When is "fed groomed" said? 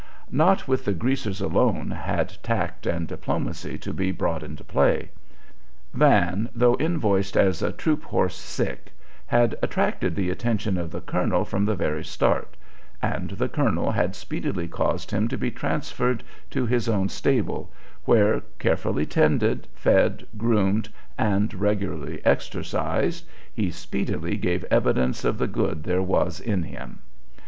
19.75-20.89